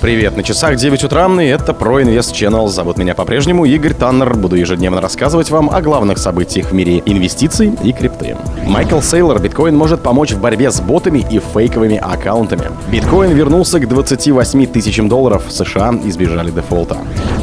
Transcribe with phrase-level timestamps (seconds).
[0.00, 2.68] Привет, на часах 9 утра, и это ProInvest Channel.
[2.68, 4.32] Зовут меня по-прежнему Игорь Таннер.
[4.32, 8.34] Буду ежедневно рассказывать вам о главных событиях в мире инвестиций и крипты.
[8.66, 12.70] Майкл Сейлор, биткоин может помочь в борьбе с ботами и фейковыми аккаунтами.
[12.90, 15.42] Биткоин вернулся к 28 тысячам долларов.
[15.50, 16.96] США избежали дефолта.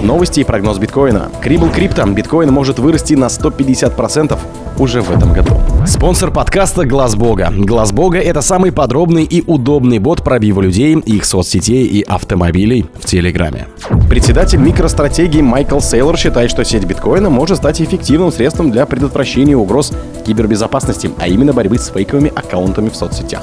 [0.08, 1.30] Новости и прогноз биткоина.
[1.42, 2.06] Крибл крипто.
[2.06, 4.40] Биткоин может вырасти на 150%
[4.80, 5.60] уже в этом году.
[5.86, 7.52] Спонсор подкаста Глаз Бога.
[7.54, 13.06] Глаз Бога это самый подробный и удобный бот пробива людей, их соцсетей и автомобилей в
[13.06, 13.68] Телеграме.
[14.10, 19.92] Председатель микростратегии Майкл Сейлор считает, что сеть биткоина может стать эффективным средством для предотвращения угроз
[20.26, 23.42] кибербезопасности, а именно борьбы с фейковыми аккаунтами в соцсетях.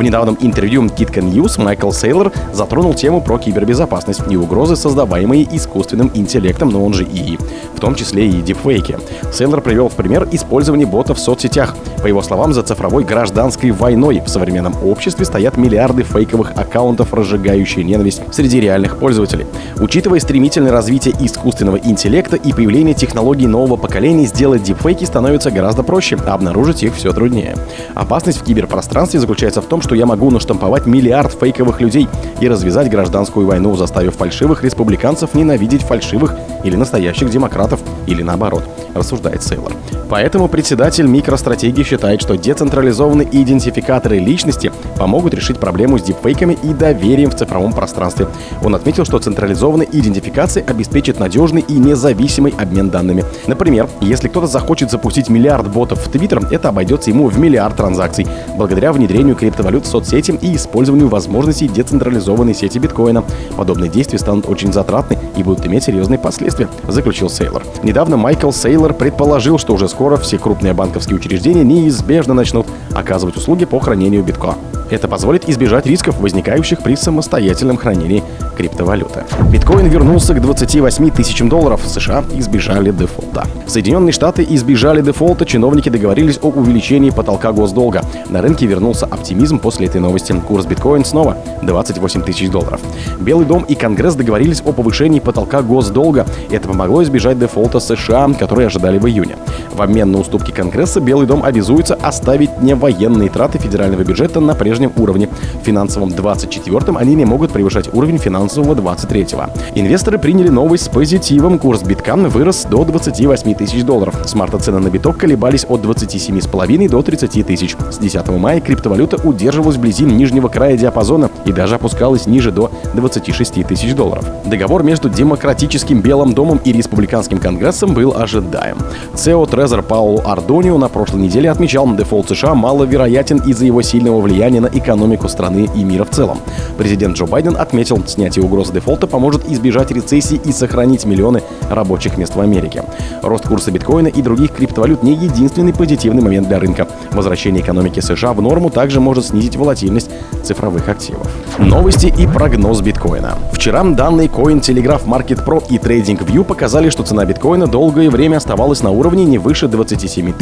[0.00, 6.10] В недавнем интервью Kitco News Майкл Сейлор затронул тему про кибербезопасность и угрозы, создаваемые искусственным
[6.14, 7.38] интеллектом, но он же ИИ,
[7.76, 8.96] в том числе и дипфейки.
[9.30, 11.76] Сейлор привел в пример использование ботов в соцсетях.
[12.02, 17.84] По его словам, за цифровой гражданской войной в современном обществе стоят миллиарды фейковых аккаунтов, разжигающие
[17.84, 19.46] ненависть среди реальных пользователей.
[19.78, 26.16] Учитывая стремительное развитие искусственного интеллекта и появление технологий нового поколения, сделать дипфейки становится гораздо проще,
[26.26, 27.56] а обнаружить их все труднее.
[27.94, 32.08] Опасность в киберпространстве заключается в том, что я могу наштамповать миллиард фейковых людей
[32.40, 39.42] и развязать гражданскую войну, заставив фальшивых республиканцев ненавидеть фальшивых или настоящих демократов, или наоборот, рассуждает
[39.42, 39.72] Сейлор.
[40.08, 47.30] Поэтому председатель микростратегии считает, что децентрализованные идентификаторы личности помогут решить проблему с дипфейками и доверием
[47.30, 48.26] в цифровом пространстве.
[48.62, 53.24] Он отметил, что централизованная идентификация обеспечит надежный и независимый обмен данными.
[53.46, 58.26] Например, если кто-то захочет запустить миллиард ботов в Твиттер, это обойдется ему в миллиард транзакций,
[58.56, 63.24] благодаря внедрению криптовалют в соцсети и использованию возможностей децентрализованной сети биткоина.
[63.56, 67.62] Подобные действия станут очень затратны и будут иметь серьезные последствия, заключил Сейлор.
[67.82, 73.64] Недавно Майкл Сейлор предположил, что уже скоро все крупные банковские учреждения неизбежно начнут оказывать услуги
[73.64, 74.54] по хранению битко.
[74.90, 78.22] Это позволит избежать рисков, возникающих при самостоятельном хранении
[78.56, 79.24] криптовалюты.
[79.50, 81.80] Биткоин вернулся к 28 тысячам долларов.
[81.86, 83.46] США избежали дефолта.
[83.66, 85.46] Соединенные Штаты избежали дефолта.
[85.46, 88.02] Чиновники договорились о увеличении потолка госдолга.
[88.28, 90.34] На рынке вернулся оптимизм после этой новости.
[90.46, 92.80] Курс биткоин снова 28 тысяч долларов.
[93.20, 96.26] Белый дом и Конгресс договорились о повышении потолка госдолга.
[96.50, 99.36] Это помогло избежать дефолта США, который ожидали в июне.
[99.72, 104.79] В обмен на уступки Конгресса Белый дом обязуется оставить невоенные траты федерального бюджета на прежнем
[104.88, 105.28] уровне.
[105.60, 109.52] В финансовом 24-м они не могут превышать уровень финансового 23-го.
[109.74, 111.58] Инвесторы приняли новость с позитивом.
[111.58, 114.14] Курс биткоин вырос до 28 тысяч долларов.
[114.24, 117.76] С марта цены на биток колебались от 27,5 до 30 тысяч.
[117.90, 123.66] С 10 мая криптовалюта удерживалась вблизи нижнего края диапазона и даже опускалась ниже до 26
[123.66, 124.24] тысяч долларов.
[124.44, 128.76] Договор между Демократическим Белым домом и Республиканским Конгрессом был ожидаем.
[129.14, 134.60] CEO Tether Паоло Ардоино на прошлой неделе отмечал, дефолт США маловероятен из-за его сильного влияния
[134.60, 136.38] на экономику страны и мира в целом.
[136.78, 142.34] Президент Джо Байден отметил, снятие угрозы дефолта поможет избежать рецессии и сохранить миллионы рабочих мест
[142.36, 142.84] в Америке.
[143.22, 146.86] Рост курса биткоина и других криптовалют не единственный позитивный момент для рынка.
[147.12, 150.10] Возвращение экономики США в норму также может снизить волатильность
[150.42, 151.29] цифровых активов.
[151.58, 153.36] Новости и прогноз биткоина.
[153.52, 158.90] Вчера данные Cointelegraph Market Pro и TradingView показали, что цена биткоина долгое время оставалась на
[158.90, 160.32] уровне не выше 27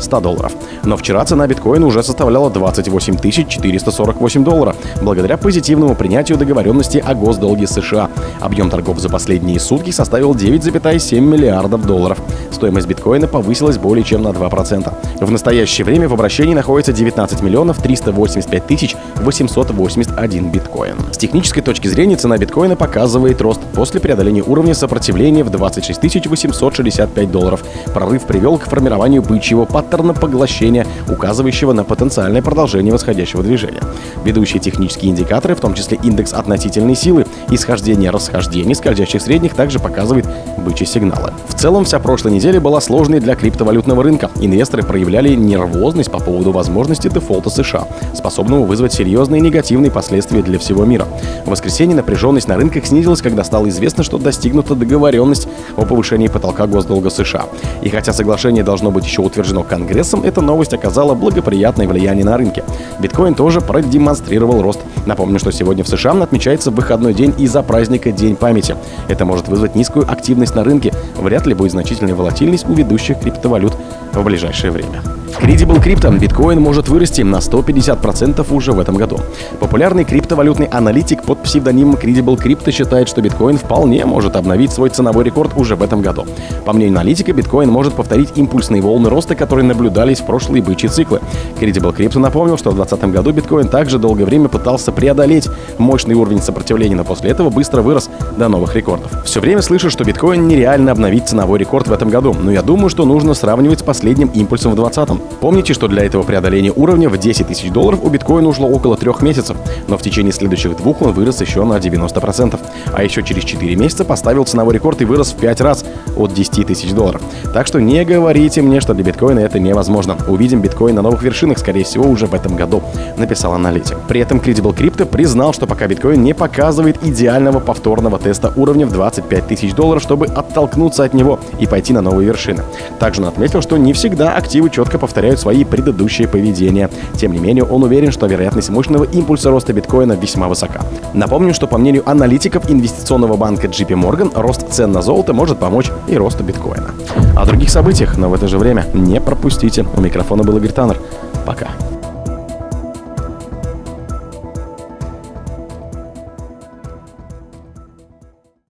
[0.00, 0.52] 100 долларов.
[0.82, 3.16] Но вчера цена биткоина уже составляла 28
[3.48, 8.10] 448 долларов, благодаря позитивному принятию договоренности о госдолге США.
[8.40, 12.18] Объем торгов за последние сутки составил 9,7 миллиардов долларов.
[12.50, 14.92] Стоимость биткоина повысилась более чем на 2%.
[15.20, 20.96] В настоящее время в обращении находится 19 миллионов 385 тысяч 881 биткоин.
[21.12, 27.30] С технической точки зрения цена биткоина показывает рост после преодоления уровня сопротивления в 26 865
[27.30, 27.64] долларов.
[27.92, 33.82] Прорыв привел к формированию бычьего паттерна поглощения, указывающего на потенциальное продолжение восходящего движения.
[34.24, 39.78] Ведущие технические индикаторы, в том числе индекс относительной силы и схождение расхождений скользящих средних, также
[39.78, 40.26] показывают
[40.58, 41.32] бычьи сигналы.
[41.48, 44.30] В целом, вся прошлая неделя была сложной для криптовалютного рынка.
[44.40, 50.84] Инвесторы проявляли нервозность по поводу возможности дефолта США, способного вызвать серьезные негативные последствия для всего
[50.84, 51.06] мира.
[51.44, 56.66] В воскресенье напряженность на рынках снизилась, когда стало известно, что достигнута договоренность о повышении потолка
[56.66, 57.46] госдолга США.
[57.82, 62.64] И хотя соглашение должно быть еще утверждено Конгрессом, эта новость оказала благоприятное влияние на рынке.
[62.98, 64.80] Биткоин тоже продемонстрировал рост.
[65.06, 68.76] Напомню, что сегодня в США отмечается выходной день из-за праздника День памяти.
[69.08, 70.92] Это может вызвать низкую активность на рынке.
[71.16, 73.74] Вряд ли будет значительная волатильность у ведущих криптовалют
[74.12, 75.02] в ближайшее время.
[75.40, 76.18] Credible Crypto.
[76.18, 79.18] Биткоин может вырасти на 150% уже в этом году.
[79.60, 85.24] Популярный криптовалютный аналитик под псевдонимом Credible Crypto считает, что биткоин вполне может обновить свой ценовой
[85.24, 86.26] рекорд уже в этом году.
[86.64, 91.20] По мнению аналитика, биткоин может повторить импульсные волны роста, которые наблюдались в прошлые бычьи циклы.
[91.60, 95.48] Credible Crypto напомнил, что в 2020 году биткоин также долгое время пытался преодолеть
[95.78, 99.24] мощный уровень сопротивления, но после этого быстро вырос до новых рекордов.
[99.24, 102.88] Все время слышу, что биткоин нереально обновить ценовой рекорд в этом году, но я думаю,
[102.88, 105.25] что нужно сравнивать с последним импульсом в 2020.
[105.40, 109.22] Помните, что для этого преодоления уровня в 10 тысяч долларов у биткоина ушло около трех
[109.22, 109.56] месяцев,
[109.88, 112.58] но в течение следующих двух он вырос еще на 90%.
[112.92, 115.84] А еще через 4 месяца поставил ценовой рекорд и вырос в 5 раз
[116.16, 117.22] от 10 тысяч долларов.
[117.52, 120.16] Так что не говорите мне, что для биткоина это невозможно.
[120.28, 122.82] Увидим биткоин на новых вершинах, скорее всего, уже в этом году,
[123.16, 123.98] написал аналитик.
[124.08, 128.92] При этом Credible Crypto признал, что пока биткоин не показывает идеального повторного теста уровня в
[128.92, 132.62] 25 тысяч долларов, чтобы оттолкнуться от него и пойти на новые вершины.
[132.98, 136.90] Также он отметил, что не всегда активы четко повторяют свои предыдущие поведения.
[137.14, 140.82] Тем не менее, он уверен, что вероятность мощного импульса роста биткоина весьма высока.
[141.14, 145.90] Напомню, что по мнению аналитиков инвестиционного банка JP Morgan, рост цен на золото может помочь
[146.06, 146.90] и росту биткоина.
[147.34, 149.86] О других событиях, но в это же время не пропустите.
[149.96, 151.00] У микрофона был Игорь Таннер.
[151.46, 151.68] Пока.